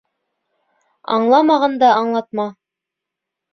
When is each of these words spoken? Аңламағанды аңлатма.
Аңламағанды 1.17 1.89
аңлатма. 1.99 2.49